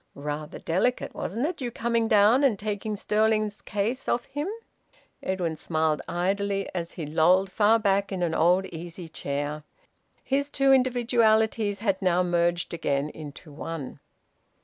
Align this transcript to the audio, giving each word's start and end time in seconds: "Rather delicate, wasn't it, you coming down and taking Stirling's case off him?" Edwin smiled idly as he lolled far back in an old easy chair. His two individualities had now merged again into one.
"Rather 0.15 0.57
delicate, 0.57 1.13
wasn't 1.13 1.45
it, 1.45 1.61
you 1.61 1.69
coming 1.69 2.07
down 2.07 2.43
and 2.43 2.57
taking 2.57 2.95
Stirling's 2.95 3.61
case 3.61 4.09
off 4.09 4.25
him?" 4.25 4.47
Edwin 5.21 5.55
smiled 5.55 6.01
idly 6.07 6.67
as 6.73 6.93
he 6.93 7.05
lolled 7.05 7.51
far 7.51 7.77
back 7.77 8.11
in 8.11 8.23
an 8.23 8.33
old 8.33 8.65
easy 8.73 9.07
chair. 9.07 9.61
His 10.23 10.49
two 10.49 10.73
individualities 10.73 11.81
had 11.81 12.01
now 12.01 12.23
merged 12.23 12.73
again 12.73 13.09
into 13.09 13.51
one. 13.53 13.99